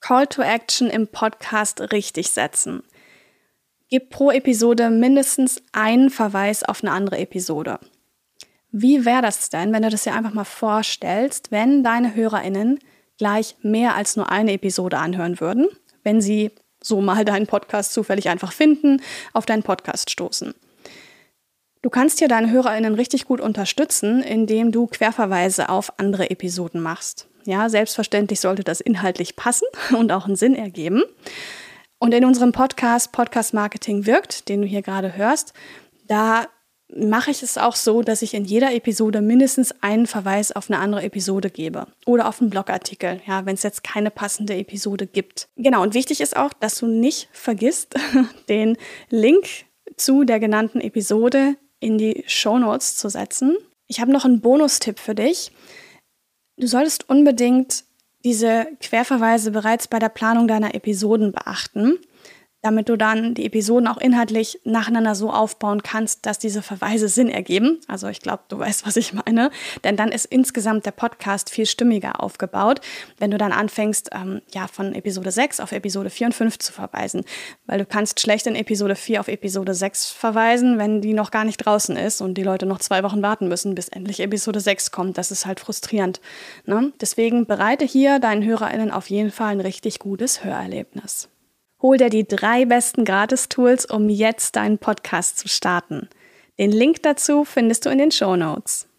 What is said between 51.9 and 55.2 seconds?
die Show Notes zu setzen. Ich habe noch einen Bonustipp für